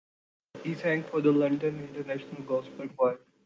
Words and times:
He 0.63 0.73
sang 0.73 1.03
for 1.03 1.21
the 1.21 1.31
London 1.31 1.87
International 1.93 2.41
Gospel 2.41 2.87
Choir. 2.97 3.19